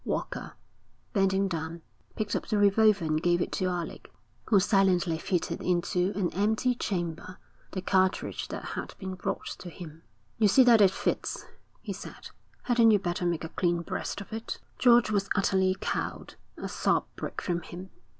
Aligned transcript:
Walker, 0.03 0.53
bending 1.13 1.47
down, 1.47 1.83
picked 2.15 2.35
up 2.35 2.47
the 2.47 2.57
revolver 2.57 3.05
and 3.05 3.21
gave 3.21 3.39
it 3.39 3.51
to 3.51 3.67
Alec, 3.67 4.11
who 4.45 4.59
silently 4.59 5.19
fitted 5.19 5.61
into 5.61 6.11
an 6.15 6.33
empty 6.33 6.73
chamber 6.73 7.37
the 7.73 7.83
cartridge 7.83 8.47
that 8.47 8.63
had 8.65 8.95
been 8.97 9.13
brought 9.13 9.45
to 9.59 9.69
him. 9.69 10.01
'You 10.39 10.47
see 10.47 10.63
that 10.63 10.81
it 10.81 10.89
fits,' 10.89 11.45
he 11.83 11.93
said. 11.93 12.31
'Hadn't 12.63 12.89
you 12.89 12.97
better 12.97 13.27
make 13.27 13.43
a 13.43 13.49
clean 13.49 13.83
breast 13.83 14.21
of 14.21 14.33
it?' 14.33 14.57
George 14.79 15.11
was 15.11 15.29
utterly 15.35 15.75
cowed. 15.79 16.33
A 16.57 16.67
sob 16.67 17.05
broke 17.15 17.39
from 17.39 17.61
him. 17.61 17.91